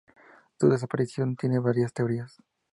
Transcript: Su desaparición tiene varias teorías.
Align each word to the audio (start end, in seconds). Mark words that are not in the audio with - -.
Su 0.59 0.67
desaparición 0.67 1.35
tiene 1.35 1.59
varias 1.59 1.93
teorías. 1.93 2.41